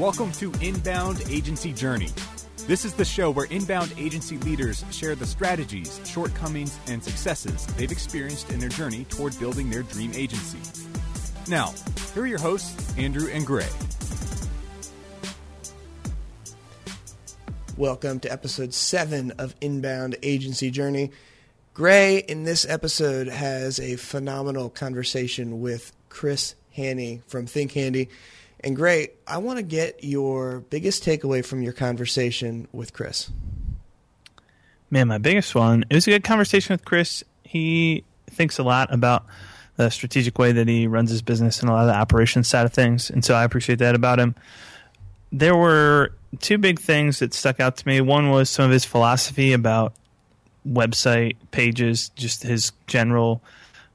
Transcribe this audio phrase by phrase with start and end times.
[0.00, 2.08] Welcome to Inbound Agency Journey.
[2.66, 7.92] This is the show where inbound agency leaders share the strategies, shortcomings, and successes they've
[7.92, 10.58] experienced in their journey toward building their dream agency.
[11.46, 11.72] Now,
[12.12, 13.68] here are your hosts, Andrew and Gray.
[17.76, 21.12] Welcome to episode seven of Inbound Agency Journey.
[21.72, 28.08] Gray, in this episode, has a phenomenal conversation with Chris Handy from Think Handy.
[28.64, 33.30] And Gray, I want to get your biggest takeaway from your conversation with Chris.
[34.90, 35.84] Man, my biggest one.
[35.90, 37.22] It was a good conversation with Chris.
[37.42, 39.26] He thinks a lot about
[39.76, 42.64] the strategic way that he runs his business and a lot of the operations side
[42.64, 43.10] of things.
[43.10, 44.34] And so I appreciate that about him.
[45.30, 48.00] There were two big things that stuck out to me.
[48.00, 49.92] One was some of his philosophy about
[50.66, 53.42] website pages, just his general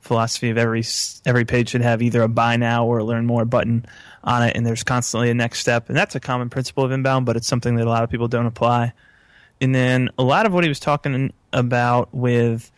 [0.02, 0.84] philosophy of every
[1.26, 3.86] every page should have either a buy now or a learn more button
[4.24, 7.26] on it, and there's constantly a next step, and that's a common principle of inbound,
[7.26, 8.94] but it's something that a lot of people don't apply.
[9.62, 12.72] And then a lot of what he was talking about with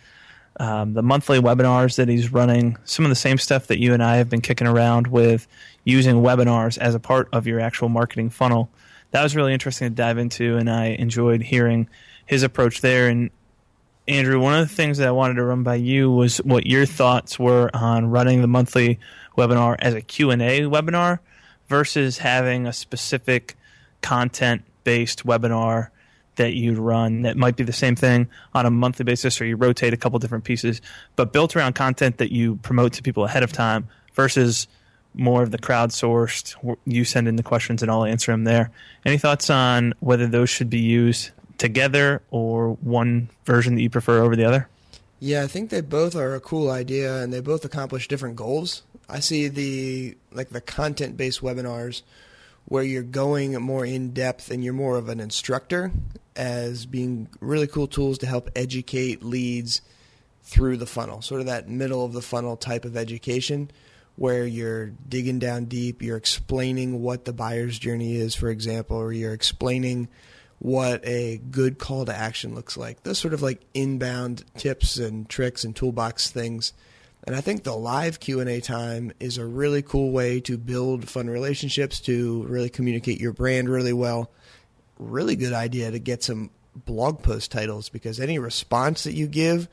[0.60, 4.04] um, the monthly webinars that he's running, some of the same stuff that you and
[4.04, 5.48] I have been kicking around with
[5.84, 8.70] using webinars as a part of your actual marketing funnel.
[9.12, 11.90] That was really interesting to dive into, and I enjoyed hearing
[12.26, 13.08] his approach there.
[13.08, 13.30] And
[14.08, 16.86] Andrew, one of the things that I wanted to run by you was what your
[16.86, 19.00] thoughts were on running the monthly
[19.38, 21.20] webinar as a Q&A webinar
[21.72, 23.56] versus having a specific
[24.02, 25.88] content based webinar
[26.36, 29.56] that you'd run that might be the same thing on a monthly basis or you
[29.56, 30.82] rotate a couple different pieces
[31.16, 34.68] but built around content that you promote to people ahead of time versus
[35.14, 38.70] more of the crowdsourced you send in the questions and I'll answer them there
[39.06, 44.22] any thoughts on whether those should be used together or one version that you prefer
[44.22, 44.68] over the other?
[45.20, 48.82] Yeah, I think they both are a cool idea and they both accomplish different goals.
[49.12, 52.02] I see the like the content-based webinars
[52.66, 55.92] where you're going more in depth and you're more of an instructor
[56.36, 59.82] as being really cool tools to help educate leads
[60.44, 61.22] through the funnel.
[61.22, 63.70] Sort of that middle of the funnel type of education
[64.16, 69.12] where you're digging down deep, you're explaining what the buyer's journey is, for example, or
[69.12, 70.08] you're explaining
[70.60, 73.04] what a good call to action looks like.
[73.04, 76.74] Those sort of like inbound tips and tricks and toolbox things.
[77.24, 81.30] And I think the live Q&A time is a really cool way to build fun
[81.30, 84.32] relationships, to really communicate your brand really well.
[84.98, 89.68] Really good idea to get some blog post titles because any response that you give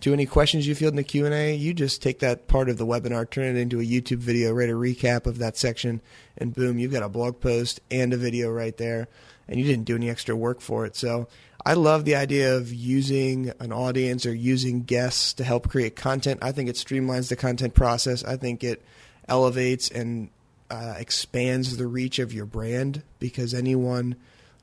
[0.00, 2.86] to any questions you field in the Q&A, you just take that part of the
[2.86, 6.00] webinar, turn it into a YouTube video, write a recap of that section,
[6.38, 9.08] and boom, you've got a blog post and a video right there
[9.48, 10.96] and you didn't do any extra work for it.
[10.96, 11.28] So
[11.66, 16.40] I love the idea of using an audience or using guests to help create content.
[16.42, 18.22] I think it streamlines the content process.
[18.22, 18.84] I think it
[19.28, 20.28] elevates and
[20.70, 24.16] uh, expands the reach of your brand because anyone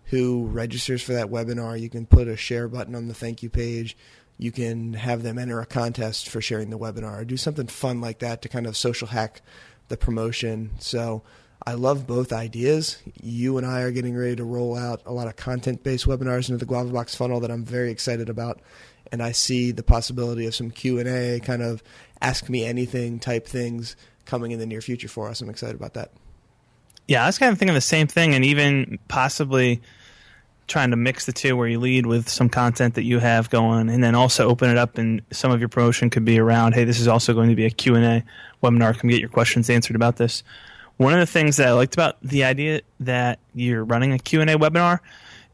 [0.06, 3.50] who registers for that webinar, you can put a share button on the thank you
[3.50, 3.98] page.
[4.38, 8.00] You can have them enter a contest for sharing the webinar or do something fun
[8.02, 9.42] like that to kind of social hack
[9.88, 10.72] the promotion.
[10.80, 11.24] So
[11.66, 12.98] I love both ideas.
[13.22, 16.50] You and I are getting ready to roll out a lot of content based webinars
[16.50, 18.60] into the Guava Box funnel that I'm very excited about.
[19.12, 21.84] And I see the possibility of some Q&A kind of
[22.22, 23.96] ask me anything type things
[24.26, 25.42] coming in the near future for us.
[25.42, 26.12] I'm excited about that.
[27.08, 29.82] Yeah, I was kind of thinking the same thing and even possibly
[30.68, 33.90] trying to mix the two where you lead with some content that you have going
[33.90, 36.86] and then also open it up and some of your promotion could be around, hey,
[36.86, 38.24] this is also going to be a Q&A
[38.64, 38.98] webinar.
[38.98, 40.44] Come get your questions answered about this.
[41.02, 44.46] One of the things that I liked about the idea that you're running a Q&A
[44.46, 45.00] webinar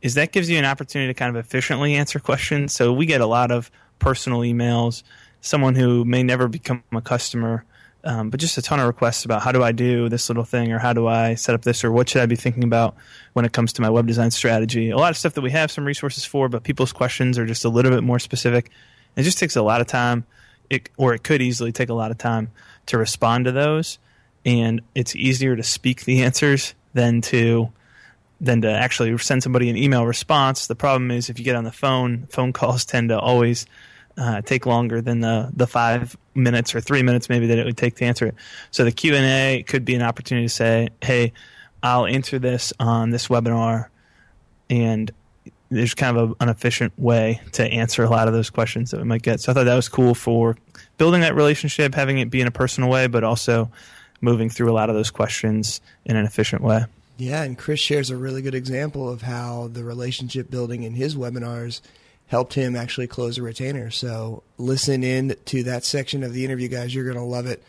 [0.01, 2.73] is that gives you an opportunity to kind of efficiently answer questions.
[2.73, 5.03] So we get a lot of personal emails,
[5.39, 7.63] someone who may never become a customer,
[8.03, 10.73] um, but just a ton of requests about how do I do this little thing
[10.73, 12.97] or how do I set up this or what should I be thinking about
[13.31, 14.89] when it comes to my web design strategy.
[14.89, 17.63] A lot of stuff that we have some resources for, but people's questions are just
[17.63, 18.69] a little bit more specific.
[19.15, 20.25] It just takes a lot of time,
[20.69, 22.51] it, or it could easily take a lot of time
[22.87, 23.97] to respond to those
[24.47, 27.71] and it's easier to speak the answers than to
[28.39, 30.67] than to actually send somebody an email response.
[30.67, 33.65] The problem is if you get on the phone, phone calls tend to always
[34.17, 37.77] uh, take longer than the the five minutes or three minutes maybe that it would
[37.77, 38.35] take to answer it.
[38.71, 41.33] So the Q and A could be an opportunity to say, "Hey,
[41.83, 43.89] I'll answer this on this webinar,"
[44.69, 45.11] and
[45.69, 48.97] there's kind of a, an efficient way to answer a lot of those questions that
[49.01, 49.41] we might get.
[49.41, 50.55] So I thought that was cool for
[50.97, 53.69] building that relationship, having it be in a personal way, but also
[54.21, 56.85] moving through a lot of those questions in an efficient way.
[57.17, 61.15] Yeah, and Chris shares a really good example of how the relationship building in his
[61.15, 61.81] webinars
[62.27, 63.89] helped him actually close a retainer.
[63.89, 66.93] So listen in to that section of the interview, guys.
[66.93, 67.63] You're going to love it.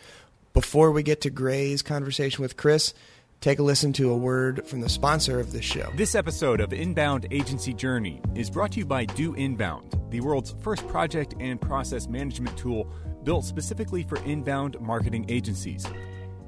[0.53, 2.93] Before we get to Gray's conversation with Chris,
[3.41, 5.91] take a listen to a word from the sponsor of this show.
[5.95, 10.55] This episode of Inbound Agency Journey is brought to you by Do Inbound, the world's
[10.61, 12.89] first project and process management tool
[13.23, 15.87] built specifically for inbound marketing agencies.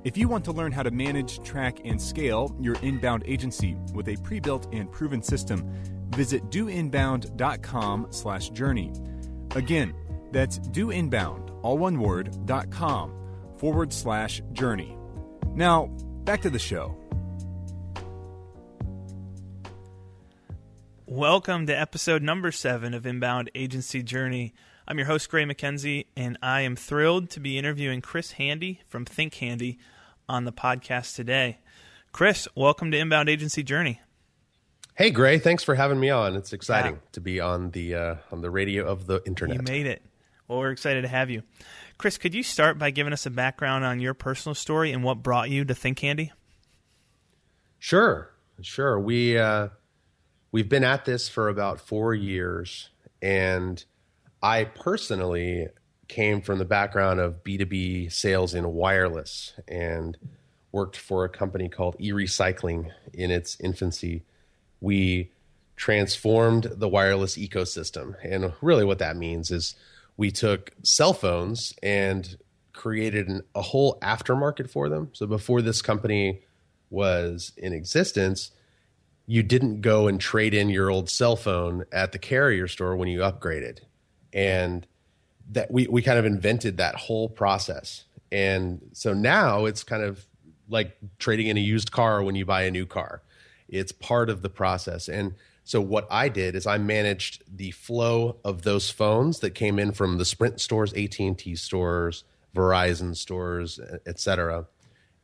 [0.03, 4.09] If you want to learn how to manage, track, and scale your inbound agency with
[4.09, 5.63] a pre-built and proven system,
[6.09, 8.95] visit doinbound.com slash journey.
[9.55, 9.95] Again,
[10.33, 13.13] that's doinbound, all one word, dot com
[13.59, 14.97] forward slash journey.
[15.55, 15.89] Now,
[16.25, 16.97] back to the show.
[21.05, 24.55] Welcome to episode number seven of Inbound Agency Journey.
[24.91, 29.05] I'm your host, Gray McKenzie, and I am thrilled to be interviewing Chris Handy from
[29.05, 29.79] Think Handy
[30.29, 31.59] on the podcast today.
[32.11, 34.01] Chris, welcome to Inbound Agency Journey.
[34.97, 36.35] Hey, Gray, thanks for having me on.
[36.35, 37.09] It's exciting yeah.
[37.13, 39.59] to be on the uh, on the radio of the internet.
[39.59, 40.03] You made it.
[40.49, 41.45] Well, we're excited to have you.
[41.97, 45.23] Chris, could you start by giving us a background on your personal story and what
[45.23, 46.33] brought you to Think Handy?
[47.79, 48.29] Sure,
[48.61, 48.99] sure.
[48.99, 49.69] We uh,
[50.51, 52.91] we've been at this for about four years,
[53.23, 53.85] and
[54.43, 55.69] I personally
[56.09, 60.17] came from the background of B2B sales in wireless and
[60.73, 64.25] worked for a company called e-recycling in its infancy.
[64.81, 65.31] We
[65.77, 68.15] transformed the wireless ecosystem.
[68.23, 69.77] And really what that means is
[70.17, 72.37] we took cell phones and
[72.73, 75.11] created an, a whole aftermarket for them.
[75.13, 76.43] So before this company
[76.89, 78.51] was in existence,
[79.27, 83.09] you didn't go and trade in your old cell phone at the carrier store when
[83.09, 83.81] you upgraded
[84.33, 84.87] and
[85.53, 88.05] that we we kind of invented that whole process.
[88.33, 90.25] And so now it's kind of
[90.69, 93.23] like trading in a used car when you buy a new car.
[93.69, 95.09] It's part of the process.
[95.09, 95.35] And
[95.65, 99.93] so what I did is I managed the flow of those phones that came in
[99.93, 102.25] from the Sprint stores, AT&T stores,
[102.55, 104.67] Verizon stores, etc.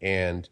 [0.00, 0.48] And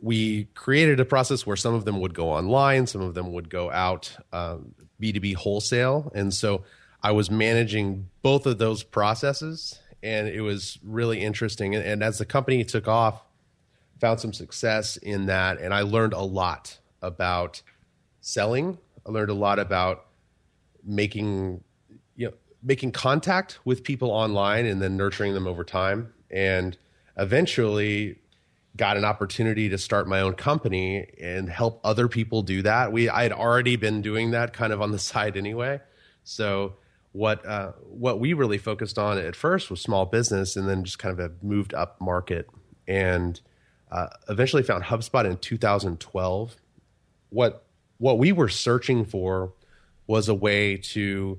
[0.00, 3.50] we created a process where some of them would go online, some of them would
[3.50, 6.10] go out um, B2B wholesale.
[6.14, 6.64] And so
[7.02, 11.74] I was managing both of those processes, and it was really interesting.
[11.74, 13.22] And, and as the company took off,
[14.00, 17.62] found some success in that, and I learned a lot about
[18.20, 18.78] selling.
[19.06, 20.06] I learned a lot about
[20.84, 21.62] making
[22.16, 26.76] you know making contact with people online and then nurturing them over time and
[27.16, 28.18] eventually
[28.76, 33.08] got an opportunity to start my own company and help other people do that we
[33.08, 35.78] i had already been doing that kind of on the side anyway
[36.24, 36.74] so
[37.12, 40.98] what uh, what we really focused on at first was small business, and then just
[40.98, 42.48] kind of moved up market,
[42.86, 43.40] and
[43.90, 46.56] uh, eventually found HubSpot in 2012.
[47.30, 47.64] What
[47.98, 49.52] what we were searching for
[50.06, 51.38] was a way to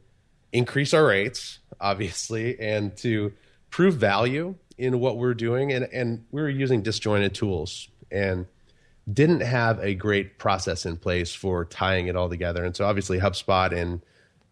[0.52, 3.34] increase our rates, obviously, and to
[3.70, 8.46] prove value in what we're doing, and and we were using disjointed tools and
[9.12, 12.64] didn't have a great process in place for tying it all together.
[12.64, 14.02] And so obviously HubSpot and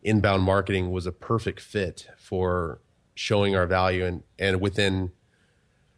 [0.02, 2.80] inbound marketing was a perfect fit for
[3.16, 5.12] showing our value and and within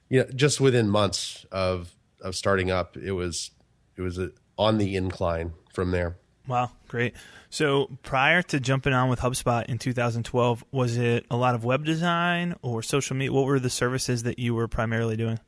[0.10, 3.52] you know just within months of of starting up it was
[3.96, 6.18] it was a, on the incline from there.
[6.48, 7.14] Wow great.
[7.50, 11.86] So prior to jumping on with HubSpot in 2012 was it a lot of web
[11.86, 13.34] design or social media?
[13.34, 15.40] What were the services that you were primarily doing?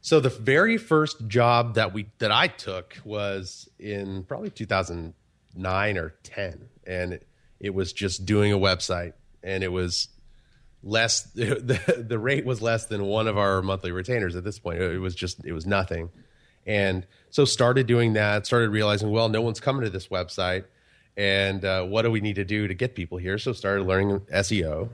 [0.00, 6.14] So the very first job that we that I took was in probably 2009 or
[6.22, 7.26] 10 and it,
[7.60, 9.12] it was just doing a website,
[9.42, 10.08] and it was
[10.82, 11.22] less.
[11.34, 14.80] The the rate was less than one of our monthly retainers at this point.
[14.80, 16.10] It was just it was nothing,
[16.66, 18.46] and so started doing that.
[18.46, 20.64] Started realizing, well, no one's coming to this website
[21.16, 24.20] and uh, what do we need to do to get people here so started learning
[24.32, 24.88] seo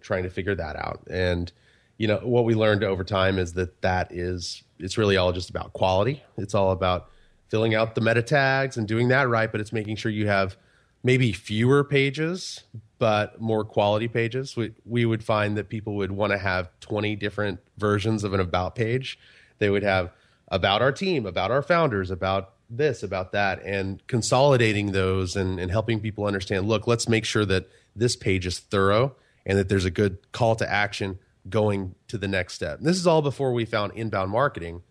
[0.00, 1.52] trying to figure that out and
[1.96, 5.48] you know what we learned over time is that that is it's really all just
[5.50, 7.08] about quality it's all about
[7.48, 10.56] filling out the meta tags and doing that right but it's making sure you have
[11.02, 12.64] maybe fewer pages,
[12.98, 14.56] but more quality pages.
[14.56, 18.40] We, we would find that people would want to have 20 different versions of an
[18.40, 19.18] about page.
[19.58, 20.12] They would have
[20.48, 25.70] about our team, about our founders, about this, about that, and consolidating those and, and
[25.70, 29.84] helping people understand look, let's make sure that this page is thorough and that there's
[29.84, 31.18] a good call to action
[31.48, 32.78] going to the next step.
[32.78, 34.82] And this is all before we found inbound marketing.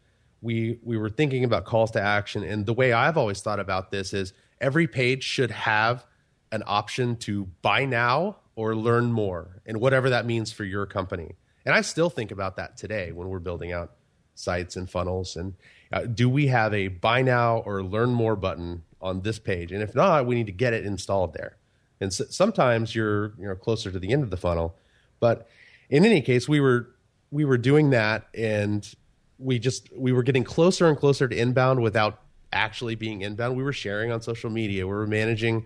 [0.41, 3.91] We we were thinking about calls to action and the way I've always thought about
[3.91, 6.05] this is every page should have
[6.51, 11.35] an option to buy now or learn more, and whatever that means for your company.
[11.65, 13.93] And I still think about that today when we're building out
[14.35, 15.35] sites and funnels.
[15.35, 15.55] And
[15.91, 19.71] uh, do we have a buy now or learn more button on this page?
[19.71, 21.57] And if not, we need to get it installed there.
[21.99, 24.75] And so, sometimes you're you know closer to the end of the funnel,
[25.19, 25.47] but
[25.89, 26.89] in any case, we were
[27.29, 28.93] we were doing that and
[29.37, 32.21] we just we were getting closer and closer to inbound without
[32.53, 33.57] actually being inbound.
[33.57, 34.85] We were sharing on social media.
[34.85, 35.65] We were managing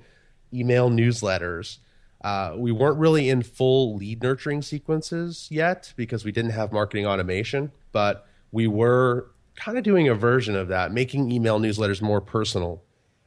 [0.53, 1.77] email newsletters.
[2.23, 7.05] Uh, we weren't really in full lead nurturing sequences yet because we didn't have marketing
[7.05, 12.21] automation, but we were kind of doing a version of that, making email newsletters more
[12.21, 12.81] personal,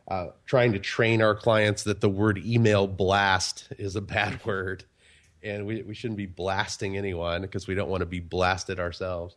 [0.09, 4.85] uh, trying to train our clients that the word email blast is a bad word
[5.43, 9.37] and we, we shouldn't be blasting anyone because we don't want to be blasted ourselves.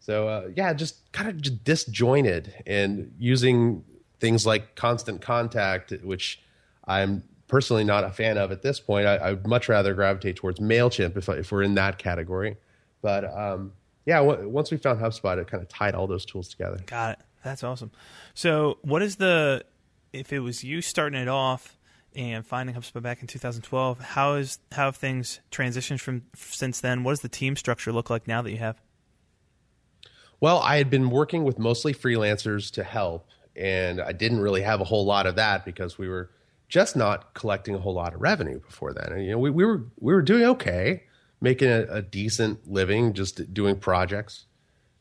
[0.00, 3.84] So uh, yeah, just kind of just disjointed and using
[4.20, 6.42] things like constant contact, which
[6.86, 9.06] I'm personally not a fan of at this point.
[9.06, 12.56] I, I would much rather gravitate towards Mailchimp if, if we're in that category.
[13.02, 13.72] But um,
[14.06, 16.80] yeah, w- once we found HubSpot, it kind of tied all those tools together.
[16.86, 17.24] Got it.
[17.44, 17.90] That's awesome.
[18.34, 19.64] So, what is the
[20.12, 21.74] if it was you starting it off?
[22.16, 24.00] and finding HubSpot back in 2012.
[24.00, 27.04] How is how have things transitioned from since then?
[27.04, 28.80] What does the team structure look like now that you have?
[30.40, 34.80] Well, I had been working with mostly freelancers to help, and I didn't really have
[34.80, 36.30] a whole lot of that because we were
[36.68, 39.12] just not collecting a whole lot of revenue before then.
[39.12, 41.04] And, you know, we, we were we were doing okay,
[41.40, 44.44] making a, a decent living, just doing projects.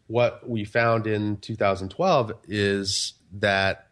[0.08, 3.88] What we found in 2012 is that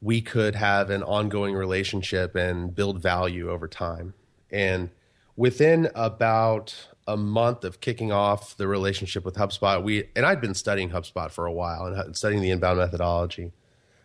[0.00, 4.14] we could have an ongoing relationship and build value over time.
[4.50, 4.90] And
[5.34, 10.54] within about a month of kicking off the relationship with HubSpot, we and I'd been
[10.54, 13.52] studying HubSpot for a while and studying the inbound methodology.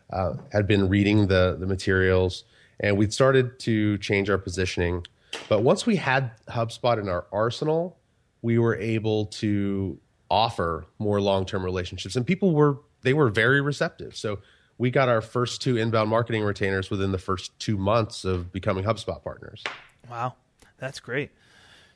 [0.10, 2.46] Uh, had been reading the the materials,
[2.80, 5.06] and we'd started to change our positioning.
[5.50, 7.98] But once we had HubSpot in our arsenal,
[8.42, 13.60] we were able to offer more long term relationships, and people were they were very
[13.60, 14.16] receptive.
[14.16, 14.40] So
[14.78, 18.86] we got our first two inbound marketing retainers within the first two months of becoming
[18.86, 19.64] HubSpot partners.
[20.10, 20.36] Wow,
[20.78, 21.32] that's great.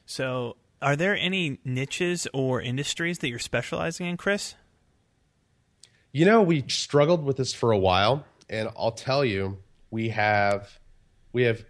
[0.06, 4.56] So, are there any niches or industries that you're specializing in, Chris?
[6.12, 9.58] You know, we struggled with this for a while, and I'll tell you,
[9.92, 10.80] we have,
[11.34, 11.64] we have,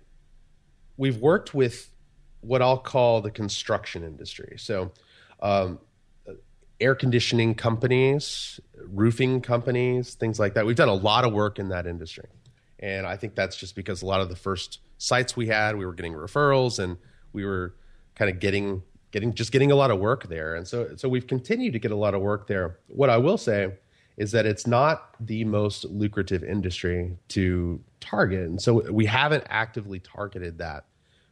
[0.96, 1.92] we've worked with
[2.42, 4.56] what I'll call the construction industry.
[4.58, 4.92] So,
[5.42, 5.80] um,
[6.80, 10.66] air conditioning companies, roofing companies, things like that.
[10.66, 12.30] We've done a lot of work in that industry.
[12.80, 15.86] And I think that's just because a lot of the first sites we had, we
[15.86, 16.98] were getting referrals and
[17.34, 17.74] we were
[18.16, 20.56] kind of getting getting just getting a lot of work there.
[20.56, 22.80] And so so we've continued to get a lot of work there.
[22.88, 23.74] What I will say
[24.18, 28.50] is that it's not the most lucrative industry to target.
[28.50, 30.86] And so we haven't actively targeted that.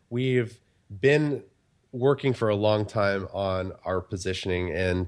[0.10, 0.60] We've
[1.02, 1.44] been
[1.92, 5.08] working for a long time on our positioning and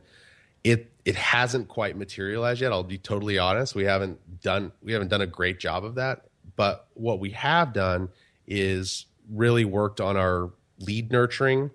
[0.64, 2.72] it it hasn't quite materialized yet.
[2.72, 3.76] I'll be totally honest.
[3.76, 6.26] We haven't done we haven't done a great job of that.
[6.56, 8.10] But what we have done
[8.48, 11.72] is really worked on our lead nurturing.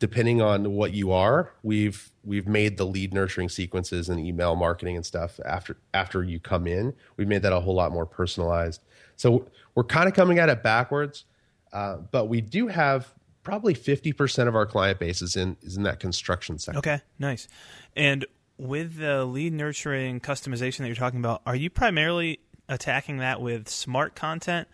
[0.00, 4.96] Depending on what you are, we've we've made the lead nurturing sequences and email marketing
[4.96, 6.94] and stuff after after you come in.
[7.16, 8.82] We've made that a whole lot more personalized.
[9.16, 11.24] So we're kind of coming at it backwards,
[11.72, 13.12] uh, but we do have
[13.44, 16.78] probably 50% of our client base is in is in that construction sector.
[16.78, 17.46] Okay, nice.
[17.94, 18.26] And
[18.58, 23.68] with the lead nurturing customization that you're talking about, are you primarily attacking that with
[23.68, 24.68] smart content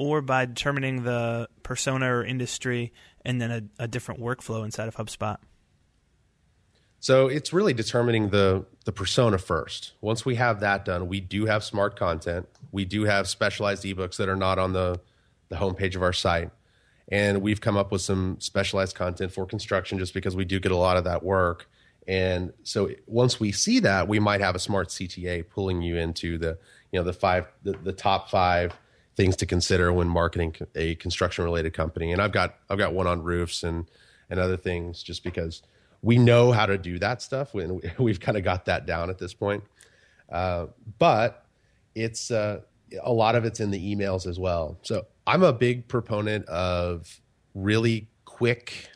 [0.00, 2.90] or by determining the persona or industry
[3.22, 5.36] and then a, a different workflow inside of HubSpot?
[7.00, 9.92] So it's really determining the the persona first.
[10.00, 12.48] Once we have that done, we do have smart content.
[12.72, 15.00] We do have specialized ebooks that are not on the
[15.50, 16.50] the homepage of our site.
[17.08, 20.72] And we've come up with some specialized content for construction just because we do get
[20.72, 21.68] a lot of that work.
[22.08, 26.38] And so once we see that, we might have a smart CTA pulling you into
[26.38, 26.56] the,
[26.90, 28.72] you know, the five, the, the top five
[29.16, 32.12] things to consider when marketing a construction related company.
[32.12, 33.86] And I've got, I've got one on roofs and,
[34.28, 35.62] and other things just because
[36.02, 37.54] we know how to do that stuff.
[37.54, 39.64] And we've kind of got that down at this point.
[40.30, 40.66] Uh,
[40.98, 41.44] but
[41.94, 42.60] it's, uh,
[43.02, 44.78] a lot of it's in the emails as well.
[44.82, 47.20] So I'm a big proponent of
[47.54, 48.90] really quick,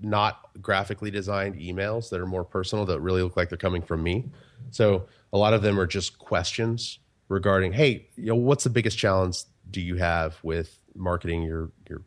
[0.00, 4.02] not graphically designed emails that are more personal that really look like they're coming from
[4.02, 4.26] me.
[4.70, 8.98] So a lot of them are just questions regarding, hey, you know, what's the biggest
[8.98, 9.42] challenge
[9.72, 12.02] do you have with marketing your your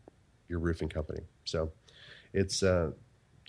[0.48, 1.22] your roofing company?
[1.44, 1.72] So
[2.34, 2.92] it's uh,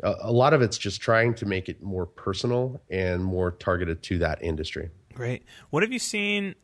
[0.02, 4.02] a, a lot of it's just trying to make it more personal and more targeted
[4.04, 4.90] to that industry.
[5.14, 5.44] Great.
[5.70, 6.54] What have you seen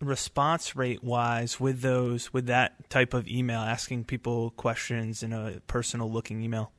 [0.00, 5.60] response rate wise with those with that type of email asking people questions in a
[5.66, 6.72] personal looking email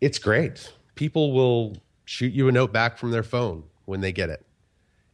[0.00, 4.28] it's great people will shoot you a note back from their phone when they get
[4.28, 4.44] it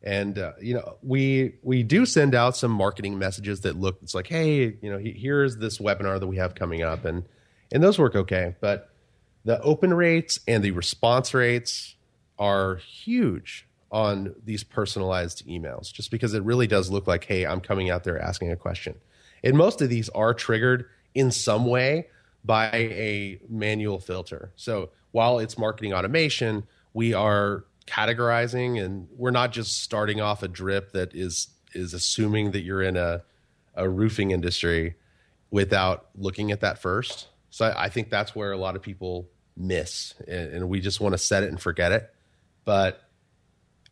[0.02, 4.14] and uh, you know we we do send out some marketing messages that look it's
[4.14, 7.25] like hey you know here's this webinar that we have coming up and
[7.73, 8.90] and those work okay but
[9.44, 11.97] the open rates and the response rates
[12.38, 17.61] are huge on these personalized emails just because it really does look like, hey, I'm
[17.61, 18.94] coming out there asking a question.
[19.44, 22.09] And most of these are triggered in some way
[22.44, 24.52] by a manual filter.
[24.56, 30.48] So while it's marketing automation, we are categorizing and we're not just starting off a
[30.48, 33.22] drip that is is assuming that you're in a,
[33.74, 34.94] a roofing industry
[35.50, 37.28] without looking at that first.
[37.50, 41.00] So I, I think that's where a lot of people miss and, and we just
[41.00, 42.12] want to set it and forget it.
[42.64, 43.02] But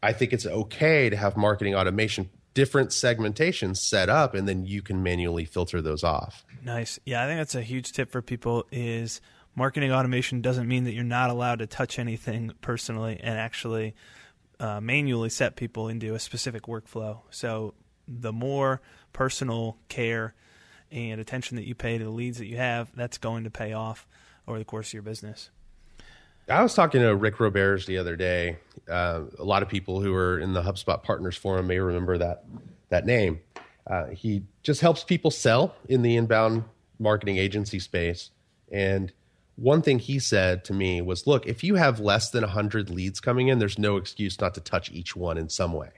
[0.02, 4.82] I think it's okay to have marketing automation different segmentations set up and then you
[4.82, 6.44] can manually filter those off.
[6.62, 6.98] Nice.
[7.04, 9.20] Yeah, I think that's a huge tip for people is
[9.54, 13.94] marketing automation doesn't mean that you're not allowed to touch anything personally and actually
[14.58, 17.20] uh, manually set people into a specific workflow.
[17.30, 17.74] So
[18.06, 18.80] the more
[19.12, 20.34] personal care
[20.90, 23.72] and attention that you pay to the leads that you have, that's going to pay
[23.72, 24.06] off
[24.46, 25.50] over the course of your business.
[26.48, 28.56] I was talking to Rick Roberge the other day.
[28.88, 32.44] Uh, a lot of people who are in the HubSpot Partners Forum may remember that
[32.88, 33.40] that name.
[33.86, 36.64] Uh, he just helps people sell in the inbound
[36.98, 38.30] marketing agency space.
[38.72, 39.12] And
[39.60, 43.20] one thing he said to me was, "Look, if you have less than hundred leads
[43.20, 45.90] coming in, there's no excuse not to touch each one in some way.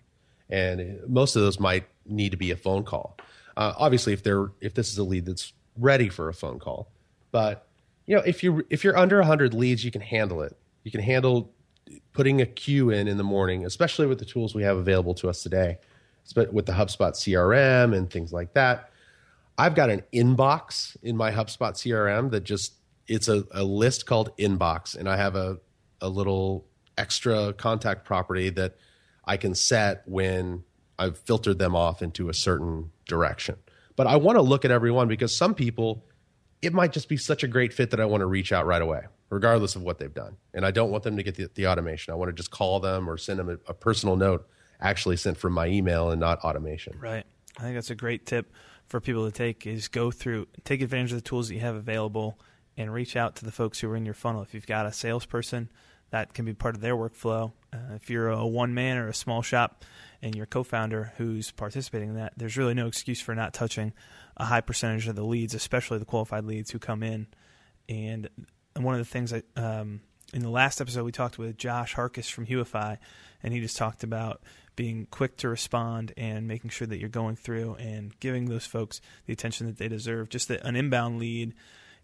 [0.50, 3.16] And most of those might need to be a phone call.
[3.56, 6.90] Uh, obviously, if they're if this is a lead that's ready for a phone call,
[7.30, 7.68] but
[8.06, 10.56] you know, if you if you're under 100 leads, you can handle it.
[10.82, 11.52] You can handle
[12.12, 15.28] putting a queue in in the morning, especially with the tools we have available to
[15.28, 15.78] us today,
[16.50, 18.90] with the HubSpot CRM and things like that.
[19.56, 22.72] I've got an inbox in my HubSpot CRM that just
[23.06, 25.58] it's a, a list called inbox, and I have a
[26.00, 26.66] a little
[26.98, 28.76] extra contact property that
[29.24, 30.64] I can set when
[30.98, 33.56] I've filtered them off into a certain direction.
[33.96, 36.04] But I want to look at everyone because some people
[36.62, 38.80] it might just be such a great fit that I want to reach out right
[38.80, 40.36] away, regardless of what they've done.
[40.54, 42.12] And I don't want them to get the, the automation.
[42.12, 44.48] I want to just call them or send them a, a, personal note
[44.80, 46.96] actually sent from my email and not automation.
[47.00, 47.24] Right.
[47.58, 48.52] I think that's a great tip
[48.86, 51.74] for people to take is go through, take advantage of the tools that you have
[51.74, 52.38] available
[52.76, 54.42] and reach out to the folks who are in your funnel.
[54.42, 55.70] If you've got a salesperson,
[56.10, 57.52] that can be part of their workflow.
[57.72, 59.84] Uh, if you're a one man or a small shop
[60.20, 63.92] and your co founder who's participating in that, there's really no excuse for not touching
[64.36, 67.26] a high percentage of the leads, especially the qualified leads who come in.
[67.88, 68.28] And
[68.76, 70.00] one of the things I, um,
[70.32, 72.98] in the last episode, we talked with Josh Harcus from Huify,
[73.42, 74.42] and he just talked about
[74.76, 79.00] being quick to respond and making sure that you're going through and giving those folks
[79.26, 80.30] the attention that they deserve.
[80.30, 81.54] Just that an inbound lead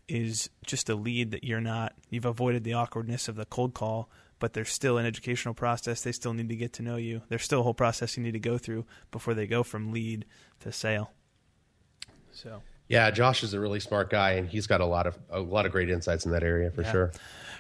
[0.08, 4.10] is just a lead that you're not, you've avoided the awkwardness of the cold call,
[4.38, 6.02] but there's still an educational process.
[6.02, 7.22] They still need to get to know you.
[7.28, 10.24] There's still a whole process you need to go through before they go from lead
[10.60, 11.12] to sale.
[12.32, 15.40] So yeah, Josh is a really smart guy, and he's got a lot of a
[15.40, 16.92] lot of great insights in that area for yeah.
[16.92, 17.12] sure.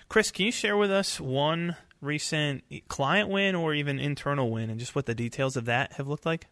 [0.08, 4.80] Chris, can you share with us one recent client win or even internal win, and
[4.80, 6.46] just what the details of that have looked like?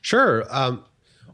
[0.00, 0.44] Sure.
[0.48, 0.84] Um,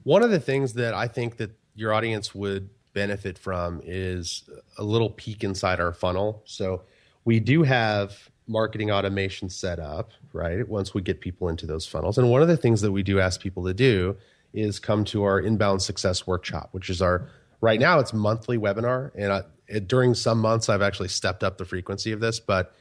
[0.02, 4.82] one of the things that I think that your audience would benefit from is a
[4.82, 6.42] little peek inside our funnel.
[6.44, 6.82] So
[7.24, 10.66] we do have marketing automation set up, right?
[10.66, 12.18] Once we get people into those funnels.
[12.18, 14.16] And one of the things that we do ask people to do
[14.54, 17.28] is come to our inbound success workshop, which is our
[17.60, 21.58] right now it's monthly webinar, and I, it, during some months I've actually stepped up
[21.58, 22.74] the frequency of this, but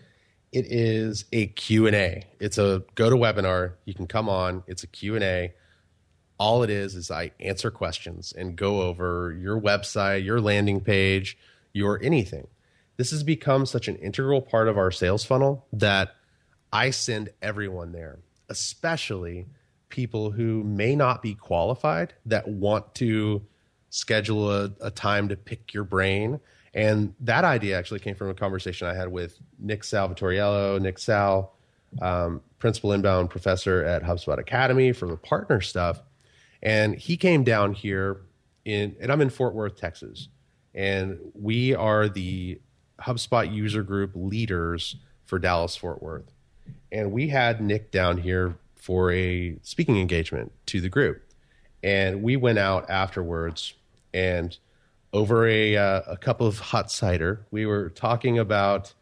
[0.51, 2.23] it is a Q&A.
[2.39, 3.73] It's a go to webinar.
[3.85, 4.63] You can come on.
[4.67, 5.53] It's a Q&A.
[6.39, 11.38] All it is is I answer questions and go over your website, your landing page,
[11.73, 12.47] your anything.
[12.97, 16.15] This has become such an integral part of our sales funnel that
[16.71, 18.19] I send everyone there,
[18.50, 19.47] especially
[19.89, 23.41] people who may not be qualified that want to
[23.89, 26.39] schedule a, a, time to pick your brain.
[26.73, 31.54] And that idea actually came from a conversation I had with Nick Salvatoriello, Nick Sal,
[32.02, 36.02] um, principal inbound professor at HubSpot Academy for the partner stuff.
[36.61, 38.21] And he came down here
[38.65, 40.29] in, and I'm in Fort Worth, Texas.
[40.73, 42.59] And we are the
[43.01, 46.31] HubSpot user group leaders for Dallas Fort Worth.
[46.91, 51.23] And we had Nick down here for a speaking engagement to the group.
[51.83, 53.73] And we went out afterwards
[54.13, 54.57] and
[55.13, 58.93] over a, uh, a cup of hot cider, we were talking about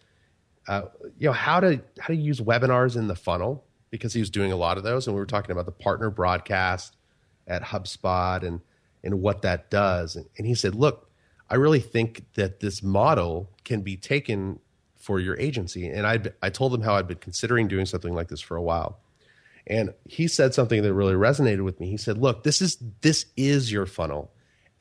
[0.67, 0.83] uh,
[1.17, 4.51] you know how to how to use webinars in the funnel because he was doing
[4.51, 6.95] a lot of those, and we were talking about the partner broadcast
[7.47, 8.61] at HubSpot and
[9.03, 10.15] and what that does.
[10.15, 11.09] And, and he said, "Look,
[11.49, 14.59] I really think that this model can be taken
[14.95, 18.27] for your agency." And I I told him how I'd been considering doing something like
[18.27, 18.99] this for a while,
[19.67, 21.89] and he said something that really resonated with me.
[21.89, 24.31] He said, "Look, this is this is your funnel.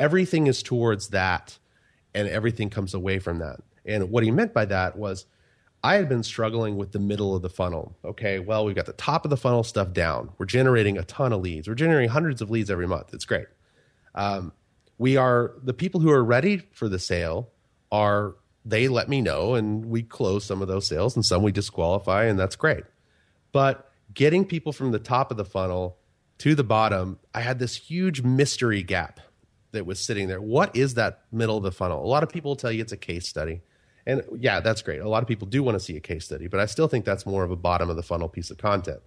[0.01, 1.59] Everything is towards that
[2.15, 5.27] and everything comes away from that." And what he meant by that was
[5.85, 7.95] I had been struggling with the middle of the funnel.
[8.03, 10.31] Okay, well, we've got the top of the funnel stuff down.
[10.39, 11.69] We're generating a ton of leads.
[11.69, 13.13] We're generating hundreds of leads every month.
[13.13, 13.49] It's great.
[14.15, 14.53] Um,
[14.97, 17.51] we are the people who are ready for the sale
[17.93, 21.53] are they let me know and we close some of those sales and some we
[21.53, 22.85] disqualify and that's great.
[23.53, 25.99] But getting people from the top of the funnel
[26.39, 29.21] to the bottom, I had this huge mystery gap
[29.73, 30.41] that was sitting there.
[30.41, 32.03] What is that middle of the funnel?
[32.03, 33.61] A lot of people tell you it's a case study.
[34.07, 35.01] And yeah, that's great.
[35.01, 37.05] A lot of people do want to see a case study, but I still think
[37.05, 39.01] that's more of a bottom of the funnel piece of content.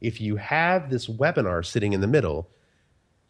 [0.00, 2.48] If you have this webinar sitting in the middle,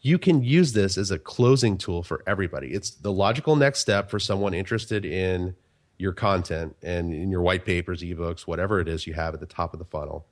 [0.00, 2.68] you can use this as a closing tool for everybody.
[2.68, 5.54] It's the logical next step for someone interested in
[5.98, 9.46] your content and in your white papers, ebooks, whatever it is you have at the
[9.46, 10.26] top of the funnel.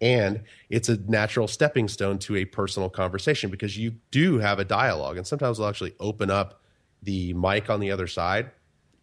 [0.00, 4.64] And it's a natural stepping stone to a personal conversation because you do have a
[4.64, 5.16] dialogue.
[5.16, 6.62] And sometimes they'll actually open up
[7.02, 8.50] the mic on the other side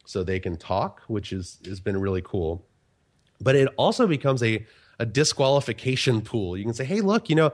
[0.09, 2.65] so they can talk, which is has been really cool.
[3.39, 4.65] But it also becomes a
[4.97, 6.57] a disqualification pool.
[6.57, 7.51] You can say, "Hey, look, you know,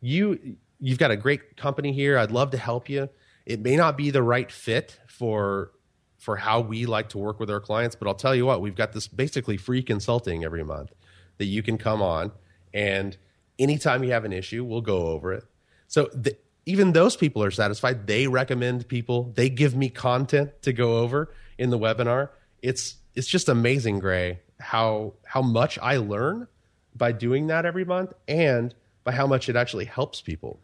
[0.00, 2.16] you you've got a great company here.
[2.16, 3.08] I'd love to help you.
[3.44, 5.72] It may not be the right fit for
[6.18, 8.74] for how we like to work with our clients, but I'll tell you what, we've
[8.74, 10.92] got this basically free consulting every month
[11.38, 12.32] that you can come on
[12.72, 13.16] and
[13.58, 15.44] anytime you have an issue, we'll go over it.
[15.88, 18.06] So the, even those people are satisfied.
[18.08, 19.32] They recommend people.
[19.34, 22.30] They give me content to go over in the webinar.
[22.60, 26.48] It's it's just amazing, Gray, how how much I learn
[26.94, 28.74] by doing that every month and
[29.04, 30.58] by how much it actually helps people.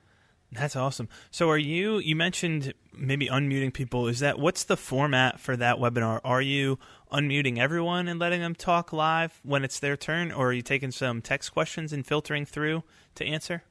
[0.50, 1.08] That's awesome.
[1.30, 4.08] So are you you mentioned maybe unmuting people.
[4.08, 6.20] Is that what's the format for that webinar?
[6.24, 6.78] Are you
[7.12, 10.90] unmuting everyone and letting them talk live when it's their turn or are you taking
[10.90, 12.82] some text questions and filtering through
[13.14, 13.62] to answer?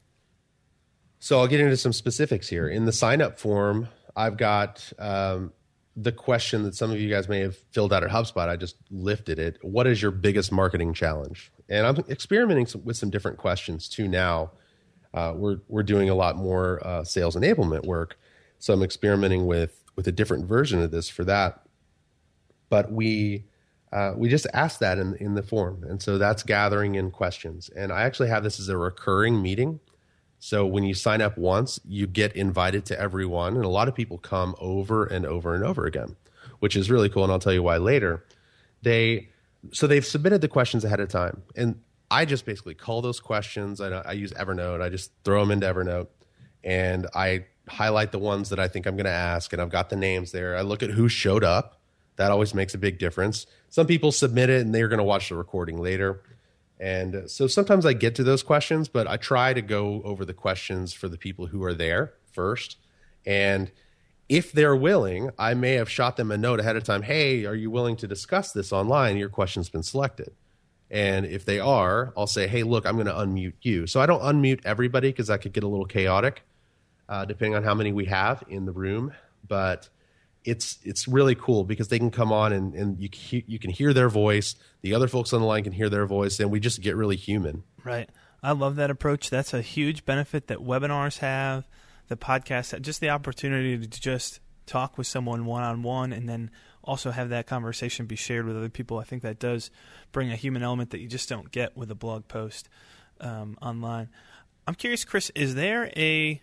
[1.24, 2.68] So I'll get into some specifics here.
[2.68, 5.54] In the sign up form, I've got um,
[5.96, 8.50] the question that some of you guys may have filled out at HubSpot.
[8.50, 9.60] I just lifted it.
[9.62, 11.52] What is your biggest marketing challenge?
[11.70, 14.52] And I'm experimenting with some different questions too now
[15.14, 18.18] uh, we're we're doing a lot more uh, sales enablement work.
[18.60, 21.62] So I'm experimenting with with a different version of this for that.
[22.70, 23.46] But we
[23.92, 27.70] uh, we just asked that in in the form, and so that's gathering in questions.
[27.76, 29.80] And I actually have this as a recurring meeting.
[30.44, 33.94] So when you sign up once, you get invited to everyone, and a lot of
[33.94, 36.16] people come over and over and over again,
[36.58, 37.24] which is really cool.
[37.24, 38.26] And I'll tell you why later.
[38.82, 39.30] They
[39.72, 43.80] so they've submitted the questions ahead of time, and I just basically call those questions.
[43.80, 44.82] I, I use Evernote.
[44.82, 46.08] I just throw them into Evernote,
[46.64, 49.92] and I highlight the ones that I think I'm going to ask, and I've got
[49.92, 50.58] the names there.
[50.58, 51.80] I look at who showed up.
[52.16, 53.46] That always makes a big difference.
[53.70, 56.24] Some people submit it, and they're going to watch the recording later.
[56.82, 60.34] And so sometimes I get to those questions, but I try to go over the
[60.34, 62.78] questions for the people who are there first.
[63.24, 63.72] And
[64.28, 67.04] if they're willing, I may have shot them a note ahead of time.
[67.04, 69.18] Hey, are you willing to discuss this online?
[69.18, 70.34] Your question's been selected.
[70.90, 73.86] And if they are, I'll say, hey, look, I'm going to unmute you.
[73.86, 76.42] So I don't unmute everybody because that could get a little chaotic,
[77.08, 79.14] uh, depending on how many we have in the room.
[79.48, 79.88] But
[80.44, 83.10] it's it's really cool because they can come on and, and you
[83.48, 84.56] you can hear their voice.
[84.82, 87.16] The other folks on the line can hear their voice, and we just get really
[87.16, 87.64] human.
[87.84, 88.10] Right.
[88.44, 89.30] I love that approach.
[89.30, 91.68] That's a huge benefit that webinars have,
[92.08, 96.50] the podcast, just the opportunity to just talk with someone one on one, and then
[96.84, 98.98] also have that conversation be shared with other people.
[98.98, 99.70] I think that does
[100.12, 102.68] bring a human element that you just don't get with a blog post
[103.20, 104.10] um, online.
[104.68, 106.42] I'm curious, Chris, is there a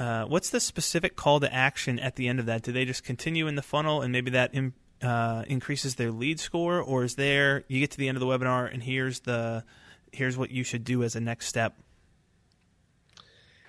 [0.00, 2.62] uh, what's the specific call to action at the end of that?
[2.62, 6.40] Do they just continue in the funnel and maybe that in, uh, increases their lead
[6.40, 9.62] score, or is there you get to the end of the webinar and here's the
[10.10, 11.76] here's what you should do as a next step?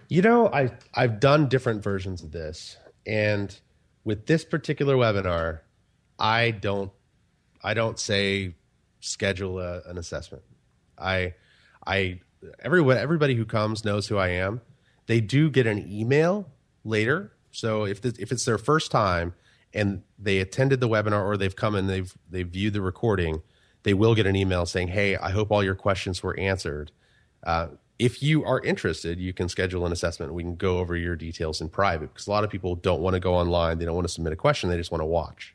[0.07, 3.53] You know, I I've done different versions of this, and
[4.05, 5.59] with this particular webinar,
[6.17, 6.91] I don't
[7.61, 8.55] I don't say
[9.01, 10.43] schedule a, an assessment.
[10.97, 11.33] I
[11.85, 12.21] I
[12.59, 14.61] everyone everybody who comes knows who I am.
[15.11, 16.47] They do get an email
[16.85, 17.33] later.
[17.51, 19.33] So if the, if it's their first time
[19.73, 23.41] and they attended the webinar or they've come and they've they've viewed the recording,
[23.83, 26.93] they will get an email saying, "Hey, I hope all your questions were answered."
[27.43, 27.67] Uh,
[27.99, 30.33] if you are interested, you can schedule an assessment.
[30.33, 33.15] We can go over your details in private because a lot of people don't want
[33.15, 33.79] to go online.
[33.79, 34.69] They don't want to submit a question.
[34.69, 35.53] They just want to watch.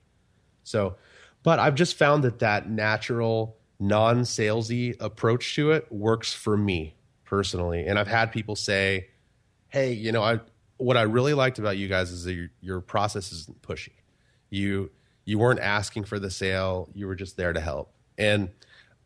[0.65, 0.97] So,
[1.43, 6.95] but I've just found that that natural, non salesy approach to it works for me
[7.25, 7.87] personally.
[7.87, 9.07] And I've had people say,
[9.69, 10.41] hey, you know, I,
[10.77, 13.93] what I really liked about you guys is that your, your process isn't pushy.
[14.51, 14.91] You,
[15.25, 17.93] you weren't asking for the sale, you were just there to help.
[18.19, 18.51] And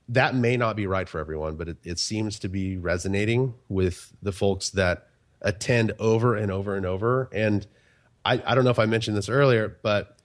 [0.09, 4.13] that may not be right for everyone, but it, it seems to be resonating with
[4.23, 5.09] the folks that
[5.41, 7.31] attend over and over and over.
[7.33, 7.67] And
[8.25, 10.21] I, I don't know if I mentioned this earlier, but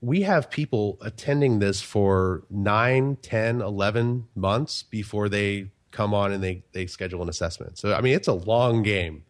[0.00, 6.42] we have people attending this for 9 10 11 months before they come on and
[6.42, 9.24] they they schedule an assessment so i mean it's a long game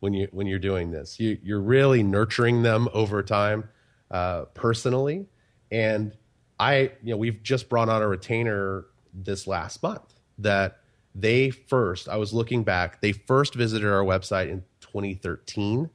[0.00, 1.18] when you when you're doing this.
[1.18, 3.68] You, you're really nurturing them over time
[4.10, 5.26] uh, personally.
[5.70, 6.16] And
[6.60, 10.80] i you know we've just brought on a retainer this last month that
[11.14, 15.88] they first i was looking back they first visited our website in 2013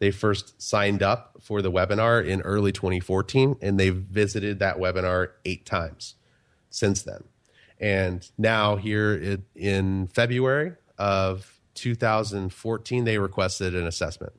[0.00, 5.32] they first signed up for the webinar in early 2014, and they've visited that webinar
[5.44, 6.14] eight times
[6.70, 7.22] since then.
[7.78, 14.32] And now, here in February of 2014, they requested an assessment.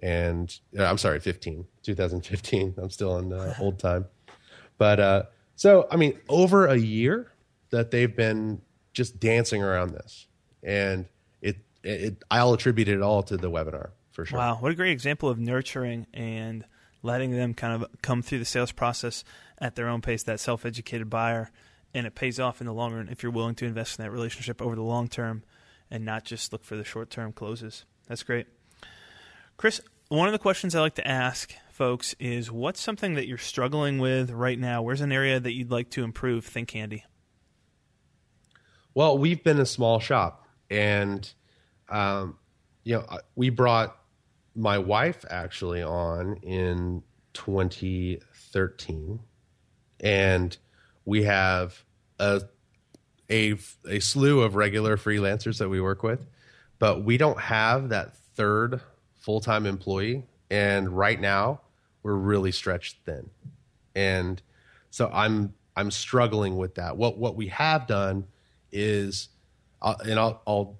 [0.00, 2.74] And uh, I'm sorry, 15, 2015.
[2.82, 4.06] I'm still in uh, old time.
[4.78, 5.22] But uh,
[5.54, 7.32] so, I mean, over a year
[7.70, 8.60] that they've been
[8.92, 10.26] just dancing around this.
[10.62, 11.06] And
[11.40, 14.38] it, it I'll attribute it all to the webinar for sure.
[14.38, 16.64] Wow, what a great example of nurturing and
[17.02, 19.24] letting them kind of come through the sales process
[19.58, 21.50] at their own pace, that self educated buyer.
[21.94, 24.10] And it pays off in the long run if you're willing to invest in that
[24.10, 25.42] relationship over the long term
[25.92, 27.84] and not just look for the short term closes.
[28.08, 28.46] That's great.
[29.56, 33.38] Chris, one of the questions I like to ask folks is what's something that you're
[33.38, 34.82] struggling with right now?
[34.82, 36.46] Where's an area that you'd like to improve?
[36.46, 37.04] Think handy.
[38.94, 41.30] Well, we've been a small shop, and
[41.88, 42.38] um,
[42.84, 43.96] you know, we brought
[44.54, 47.02] my wife actually on in
[47.34, 49.20] 2013
[50.00, 50.56] and
[51.04, 51.84] we have
[52.18, 52.42] a,
[53.32, 53.56] a
[53.88, 56.26] a slew of regular freelancers that we work with
[56.82, 58.80] but we don't have that third
[59.20, 60.24] full-time employee.
[60.50, 61.60] And right now
[62.02, 63.30] we're really stretched thin.
[63.94, 64.42] And
[64.90, 66.96] so i'm i'm struggling with that.
[66.96, 68.26] What what we have done
[68.72, 69.28] is
[69.80, 70.78] uh, and I'll, I'll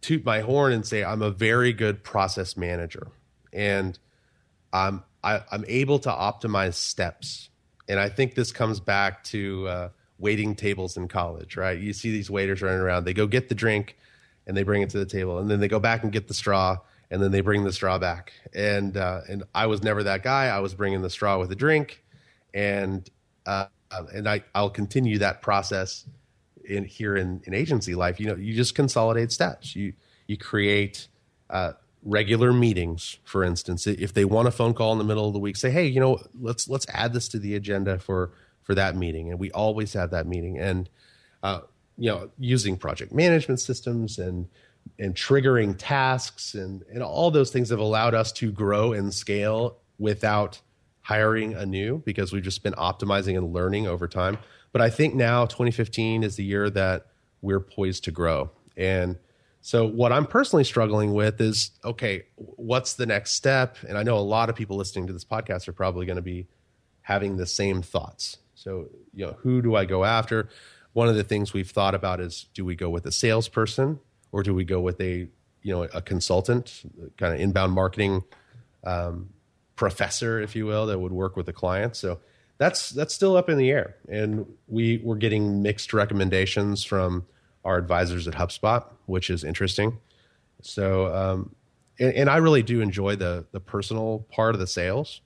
[0.00, 3.08] toot my horn and say I'm a very good process manager,
[3.52, 3.98] and
[4.72, 7.50] I'm I, am i am able to optimize steps.
[7.88, 9.88] And I think this comes back to uh,
[10.22, 11.78] waiting tables in college, right?
[11.78, 13.04] You see these waiters running around.
[13.04, 13.98] They go get the drink,
[14.46, 16.34] and they bring it to the table, and then they go back and get the
[16.34, 16.78] straw,
[17.10, 18.32] and then they bring the straw back.
[18.54, 20.46] And uh, and I was never that guy.
[20.46, 22.02] I was bringing the straw with a drink,
[22.54, 23.06] and
[23.44, 23.66] uh,
[24.14, 26.06] and I I'll continue that process
[26.64, 29.76] in here in, in agency life, you know, you just consolidate steps.
[29.76, 29.92] You
[30.26, 31.08] you create
[31.50, 33.86] uh, regular meetings, for instance.
[33.86, 36.00] If they want a phone call in the middle of the week, say, hey, you
[36.00, 38.32] know, let's let's add this to the agenda for
[38.62, 40.58] for that meeting, and we always have that meeting.
[40.58, 40.88] And
[41.42, 41.60] uh,
[41.98, 44.48] you know, using project management systems and
[44.98, 49.78] and triggering tasks and and all those things have allowed us to grow and scale
[49.98, 50.60] without
[51.02, 54.38] hiring anew because we've just been optimizing and learning over time.
[54.72, 57.06] But I think now 2015 is the year that
[57.42, 58.50] we're poised to grow.
[58.76, 59.18] And
[59.60, 63.76] so what I'm personally struggling with is okay, what's the next step?
[63.88, 66.22] And I know a lot of people listening to this podcast are probably going to
[66.22, 66.46] be
[67.02, 68.38] having the same thoughts.
[68.62, 70.48] So, you know, who do I go after?
[70.92, 73.98] One of the things we've thought about is do we go with a salesperson
[74.30, 75.28] or do we go with a,
[75.62, 76.82] you know, a consultant,
[77.16, 78.22] kind of inbound marketing
[78.84, 79.30] um,
[79.76, 81.96] professor, if you will, that would work with the client.
[81.96, 82.20] So
[82.58, 87.26] that's that's still up in the air, and we we're getting mixed recommendations from
[87.64, 89.98] our advisors at HubSpot, which is interesting.
[90.60, 91.54] So, um,
[91.98, 95.22] and, and I really do enjoy the the personal part of the sales,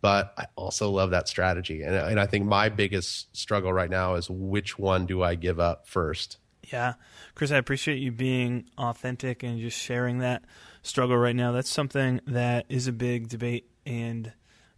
[0.00, 4.14] but I also love that strategy, and and I think my biggest struggle right now
[4.14, 6.38] is which one do I give up first.
[6.72, 6.94] Yeah,
[7.34, 10.44] Chris, I appreciate you being authentic and just sharing that
[10.82, 11.52] struggle right now.
[11.52, 14.32] That's something that is a big debate and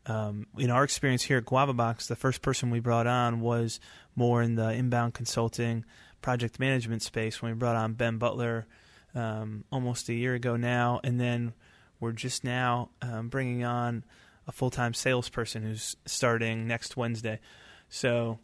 [0.06, 3.78] um, in our experience here at Guava Box, the first person we brought on was
[4.16, 5.84] more in the inbound consulting
[6.20, 8.66] project management space when we brought on Ben Butler
[9.14, 11.00] um, almost a year ago now.
[11.04, 11.52] And then
[12.00, 14.04] we're just now um, bringing on
[14.46, 17.40] a full time salesperson who's starting next Wednesday.
[17.88, 18.38] So,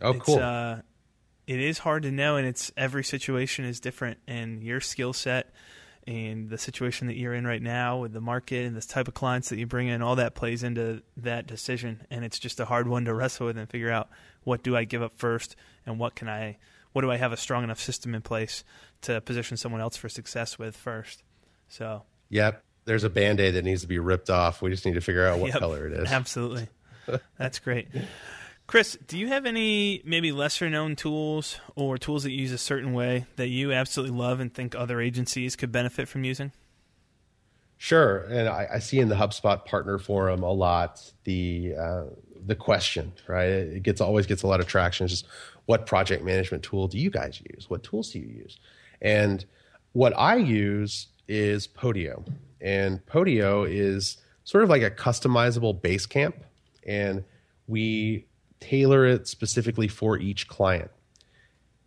[0.00, 0.38] oh, cool.
[0.38, 0.78] Uh,
[1.46, 5.52] it is hard to know, and it's every situation is different, and your skill set
[6.08, 9.14] and the situation that you're in right now with the market and the type of
[9.14, 12.06] clients that you bring in, all that plays into that decision.
[12.10, 14.08] And it's just a hard one to wrestle with and figure out
[14.42, 16.56] what do I give up first and what can I,
[16.92, 18.64] what do I have a strong enough system in place
[19.02, 21.22] to position someone else for success with first.
[21.68, 24.62] So, yep, there's a band aid that needs to be ripped off.
[24.62, 26.10] We just need to figure out what yep, color it is.
[26.10, 26.68] Absolutely.
[27.38, 27.88] That's great.
[28.66, 32.58] Chris, do you have any maybe lesser known tools or tools that you use a
[32.58, 36.50] certain way that you absolutely love and think other agencies could benefit from using?
[37.76, 42.04] Sure, and I, I see in the HubSpot partner forum a lot the uh,
[42.44, 43.48] the question, right?
[43.48, 45.04] It gets always gets a lot of traction.
[45.04, 45.26] It's just
[45.66, 47.70] what project management tool do you guys use?
[47.70, 48.58] What tools do you use?
[49.00, 49.44] And
[49.92, 52.26] what I use is Podio,
[52.60, 56.34] and Podio is sort of like a customizable Basecamp.
[56.86, 57.22] and
[57.66, 58.24] we
[58.60, 60.90] tailor it specifically for each client.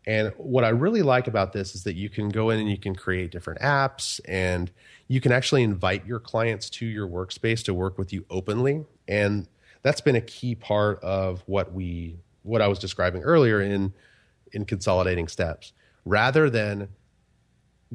[0.06, 2.78] And what I really like about this is that you can go in and you
[2.78, 4.72] can create different apps and
[5.08, 8.86] you can actually invite your clients to your workspace to work with you openly.
[9.08, 9.48] And
[9.84, 13.94] that's been a key part of what we what I was describing earlier in
[14.54, 15.74] in consolidating steps.
[16.06, 16.88] Rather than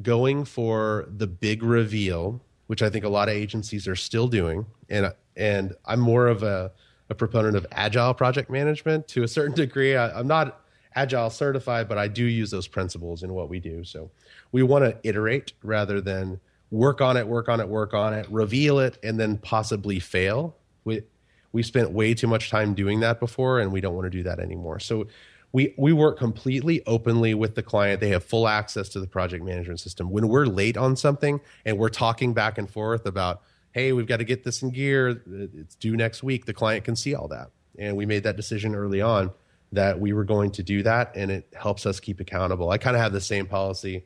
[0.01, 4.65] going for the big reveal, which I think a lot of agencies are still doing,
[4.89, 6.71] and and I'm more of a,
[7.09, 9.95] a proponent of agile project management to a certain degree.
[9.95, 10.61] I, I'm not
[10.95, 13.83] agile certified, but I do use those principles in what we do.
[13.83, 14.09] So
[14.51, 16.39] we want to iterate rather than
[16.71, 20.55] work on it, work on it, work on it, reveal it, and then possibly fail.
[20.83, 21.03] We
[21.51, 24.23] we spent way too much time doing that before, and we don't want to do
[24.23, 24.79] that anymore.
[24.79, 25.07] So
[25.51, 28.01] we we work completely openly with the client.
[28.01, 30.09] They have full access to the project management system.
[30.09, 34.17] When we're late on something and we're talking back and forth about, hey, we've got
[34.17, 35.21] to get this in gear,
[35.53, 36.45] it's due next week.
[36.45, 39.31] The client can see all that, and we made that decision early on
[39.71, 42.69] that we were going to do that, and it helps us keep accountable.
[42.69, 44.05] I kind of have the same policy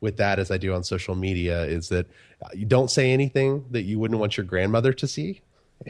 [0.00, 1.64] with that as I do on social media.
[1.64, 2.06] Is that
[2.54, 5.42] you don't say anything that you wouldn't want your grandmother to see,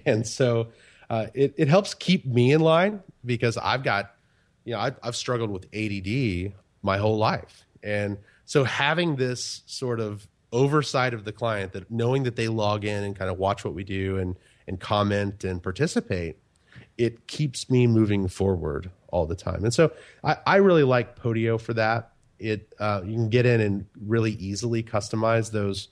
[0.05, 0.69] and so.
[1.09, 4.15] Uh, it, it helps keep me in line because I've got
[4.65, 7.67] you know, I, I've struggled with ADD my whole life.
[7.83, 12.85] And so having this sort of oversight of the client that knowing that they log
[12.85, 16.37] in and kind of watch what we do and, and comment and participate,
[16.99, 19.65] it keeps me moving forward all the time.
[19.65, 19.93] And so
[20.25, 22.13] I, I really like Podio for that.
[22.39, 25.89] It uh, you can get in and really easily customize those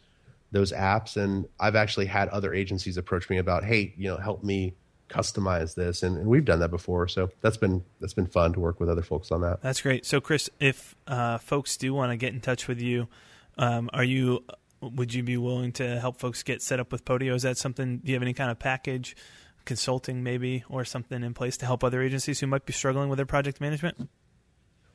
[0.51, 1.17] those apps.
[1.17, 4.75] And I've actually had other agencies approach me about, hey, you know, help me
[5.09, 8.61] customize this and, and, we've done that before so that's been that's been fun to
[8.61, 9.61] work with other folks on that.
[9.63, 10.05] That's great.
[10.05, 13.09] So chris if uh, folks do want to get in touch with you
[13.57, 14.45] um, are you
[14.81, 17.35] would you be willing to help folks get set up with podio?
[17.35, 19.17] Is that something do you have any kind of package
[19.65, 23.19] consulting maybe or something in place to help other agencies who might be struggling with
[23.19, 24.09] their project management?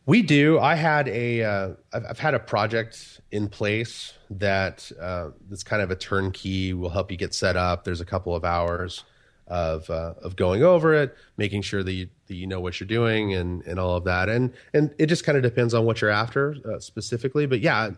[0.05, 0.59] We do.
[0.59, 5.81] I had a uh, I've, I've had a project in place that uh, that's kind
[5.81, 7.83] of a turnkey will help you get set up.
[7.83, 9.03] There's a couple of hours
[9.53, 12.87] of uh, of going over it, making sure that you, that you know what you're
[12.87, 14.27] doing, and and all of that.
[14.27, 17.45] And and it just kind of depends on what you're after uh, specifically.
[17.45, 17.91] But yeah,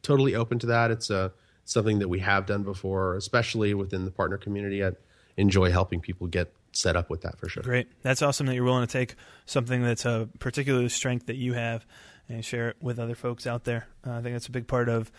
[0.00, 0.90] totally open to that.
[0.90, 1.28] It's uh,
[1.66, 4.82] something that we have done before, especially within the partner community.
[4.82, 4.92] I
[5.36, 7.62] enjoy helping people get set up with that for sure.
[7.62, 11.52] Great, that's awesome that you're willing to take something that's a particular strength that you
[11.52, 11.84] have
[12.30, 13.86] and share it with other folks out there.
[14.06, 15.12] Uh, I think that's a big part of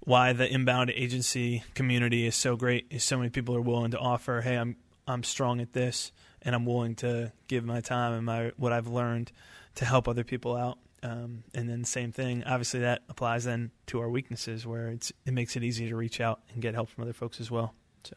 [0.00, 3.98] why the inbound agency community is so great is so many people are willing to
[3.98, 4.74] offer hey i'm
[5.06, 8.86] I'm strong at this and I'm willing to give my time and my what I've
[8.86, 9.32] learned
[9.76, 10.78] to help other people out.
[11.02, 15.32] Um, and then same thing, obviously that applies then to our weaknesses where it's it
[15.32, 17.74] makes it easy to reach out and get help from other folks as well.
[18.04, 18.14] So,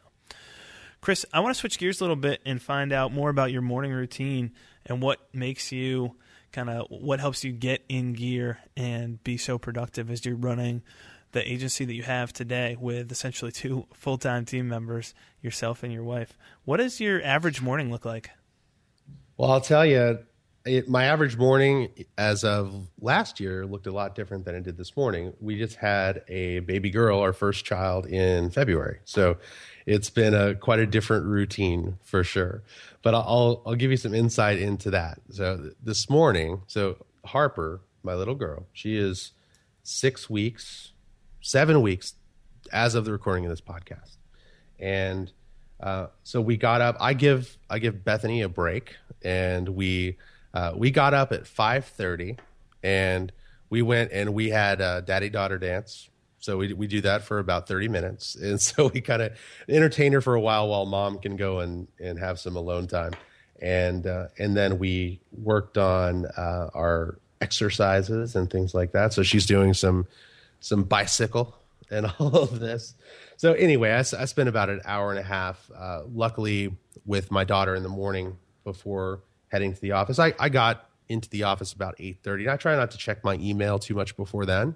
[1.00, 3.62] Chris, I want to switch gears a little bit and find out more about your
[3.62, 4.52] morning routine
[4.84, 6.16] and what makes you
[6.52, 10.82] kind of what helps you get in gear and be so productive as you're running
[11.34, 15.92] the agency that you have today with essentially two full time team members, yourself and
[15.92, 16.38] your wife.
[16.64, 18.30] What does your average morning look like?
[19.36, 20.20] Well, I'll tell you,
[20.64, 24.78] it, my average morning as of last year looked a lot different than it did
[24.78, 25.34] this morning.
[25.40, 29.00] We just had a baby girl, our first child, in February.
[29.04, 29.36] So
[29.84, 32.62] it's been a quite a different routine for sure.
[33.02, 35.20] But I'll I'll give you some insight into that.
[35.30, 39.32] So this morning, so Harper, my little girl, she is
[39.82, 40.92] six weeks
[41.44, 42.14] seven weeks
[42.72, 44.16] as of the recording of this podcast.
[44.78, 45.30] And
[45.78, 46.96] uh, so we got up.
[46.98, 50.16] I give I give Bethany a break, and we
[50.54, 52.38] uh, we got up at five thirty,
[52.82, 53.30] and
[53.68, 56.08] we went and we had a daddy daughter dance.
[56.38, 60.12] So we we do that for about thirty minutes, and so we kind of entertain
[60.12, 63.12] her for a while while mom can go and and have some alone time,
[63.60, 69.12] and uh, and then we worked on uh, our exercises and things like that.
[69.12, 70.06] So she's doing some
[70.64, 71.54] some bicycle
[71.90, 72.94] and all of this.
[73.36, 77.44] So anyway, I, I spent about an hour and a half, uh, luckily with my
[77.44, 80.18] daughter in the morning before heading to the office.
[80.18, 83.78] I, I got into the office about 8.30 I try not to check my email
[83.78, 84.74] too much before then.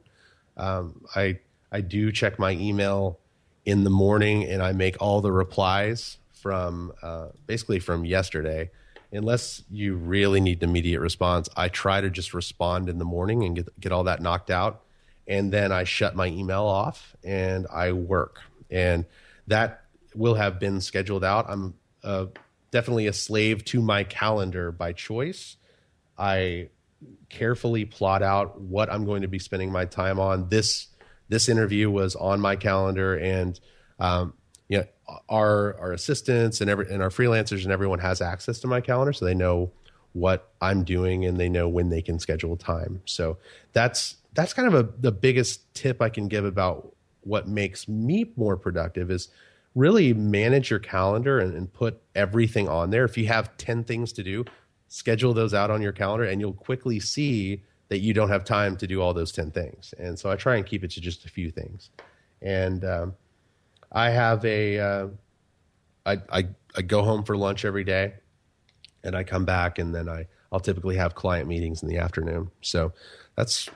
[0.59, 1.39] Um, I,
[1.72, 3.18] I do check my email
[3.64, 8.70] in the morning and I make all the replies from uh, basically from yesterday.
[9.11, 13.57] Unless you really need immediate response, I try to just respond in the morning and
[13.57, 14.82] get, get all that knocked out
[15.28, 18.40] and then I shut my email off and I work.
[18.70, 19.04] And
[19.46, 21.46] that will have been scheduled out.
[21.48, 22.26] I'm uh,
[22.70, 25.56] definitely a slave to my calendar by choice.
[26.16, 26.70] I
[27.28, 30.48] carefully plot out what I'm going to be spending my time on.
[30.48, 30.88] This
[31.28, 33.60] this interview was on my calendar, and
[34.00, 34.32] um,
[34.68, 34.84] you know,
[35.28, 39.12] our our assistants and every and our freelancers and everyone has access to my calendar,
[39.12, 39.70] so they know
[40.12, 43.02] what I'm doing and they know when they can schedule time.
[43.04, 43.38] So
[43.72, 48.30] that's that's kind of a the biggest tip I can give about what makes me
[48.36, 49.30] more productive is
[49.74, 53.05] really manage your calendar and, and put everything on there.
[53.05, 54.45] If you have 10 things to do,
[54.86, 58.76] schedule those out on your calendar and you'll quickly see that you don't have time
[58.76, 59.93] to do all those 10 things.
[59.99, 61.91] And so I try and keep it to just a few things.
[62.41, 63.16] And um,
[63.91, 65.09] I have a, uh,
[66.07, 68.14] I, I, I go home for lunch every day
[69.03, 72.53] and I come back and then I, I'll typically have client meetings in the afternoon.
[72.61, 72.93] So
[73.34, 73.68] that's,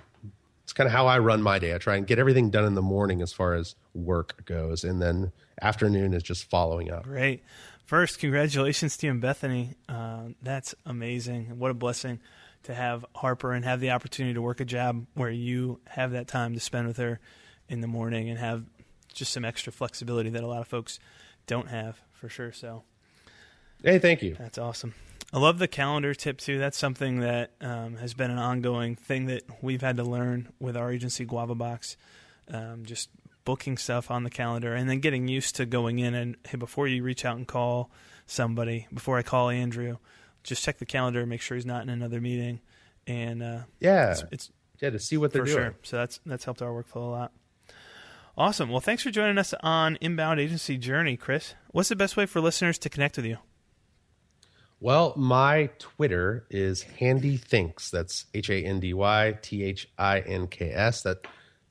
[0.72, 1.74] it's kind of how I run my day.
[1.74, 4.84] I try and get everything done in the morning as far as work goes.
[4.84, 7.02] And then afternoon is just following up.
[7.04, 7.42] Great.
[7.84, 9.74] First, congratulations to you and Bethany.
[9.86, 11.58] Uh, that's amazing.
[11.58, 12.20] What a blessing
[12.62, 16.26] to have Harper and have the opportunity to work a job where you have that
[16.26, 17.20] time to spend with her
[17.68, 18.64] in the morning and have
[19.12, 20.98] just some extra flexibility that a lot of folks
[21.46, 22.50] don't have for sure.
[22.50, 22.84] So,
[23.84, 24.36] hey, thank you.
[24.38, 24.94] That's awesome.
[25.32, 26.58] I love the calendar tip too.
[26.58, 30.76] That's something that um, has been an ongoing thing that we've had to learn with
[30.76, 31.96] our agency Guava Box.
[32.48, 33.08] Um, just
[33.44, 36.86] booking stuff on the calendar and then getting used to going in and hey, before
[36.86, 37.90] you reach out and call
[38.26, 39.96] somebody, before I call Andrew,
[40.42, 42.60] just check the calendar, make sure he's not in another meeting,
[43.06, 45.56] and uh, yeah, it's, it's, yeah to see what they're doing.
[45.56, 45.74] Sure.
[45.82, 47.32] So that's that's helped our workflow a lot.
[48.36, 48.70] Awesome.
[48.70, 51.54] Well, thanks for joining us on Inbound Agency Journey, Chris.
[51.70, 53.38] What's the best way for listeners to connect with you?
[54.82, 57.88] Well, my Twitter is Handy Thinks.
[57.88, 61.02] That's H A N D Y T H I N K S.
[61.02, 61.22] That's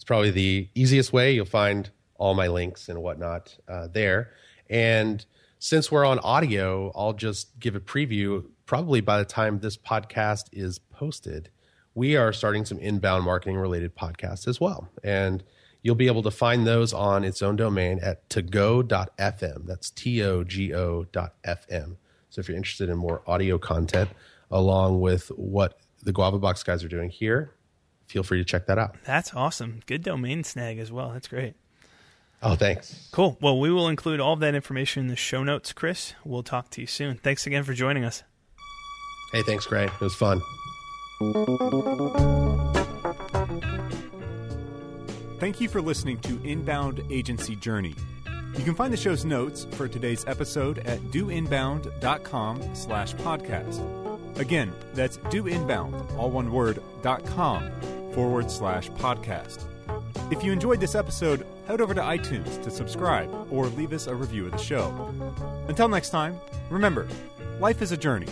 [0.05, 1.33] probably the easiest way.
[1.33, 4.31] You'll find all my links and whatnot uh, there.
[4.69, 5.25] And
[5.59, 8.45] since we're on audio, I'll just give a preview.
[8.65, 11.49] Probably by the time this podcast is posted,
[11.93, 14.87] we are starting some inbound marketing related podcasts as well.
[15.03, 15.43] And
[15.81, 19.65] you'll be able to find those on its own domain at togo.fm.
[19.65, 21.97] That's T O G O.fm.
[22.31, 24.09] So if you're interested in more audio content
[24.49, 27.53] along with what the Guava Box guys are doing here,
[28.07, 28.95] feel free to check that out.
[29.05, 29.81] That's awesome.
[29.85, 31.11] Good domain snag as well.
[31.11, 31.53] That's great.
[32.41, 33.09] Oh, thanks.
[33.11, 33.37] Cool.
[33.39, 36.15] Well, we will include all of that information in the show notes, Chris.
[36.25, 37.17] We'll talk to you soon.
[37.17, 38.23] Thanks again for joining us.
[39.31, 39.85] Hey, thanks, Gray.
[39.85, 40.41] It was fun.
[45.39, 47.95] Thank you for listening to Inbound Agency Journey.
[48.57, 54.39] You can find the show's notes for today's episode at doinbound.com slash podcast.
[54.39, 57.71] Again, that's doinbound, all one word, dot com
[58.13, 59.63] forward slash podcast.
[60.31, 64.15] If you enjoyed this episode, head over to iTunes to subscribe or leave us a
[64.15, 65.13] review of the show.
[65.67, 66.39] Until next time,
[66.69, 67.07] remember,
[67.59, 68.27] life is a journey.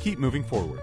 [0.00, 0.80] Keep moving forward.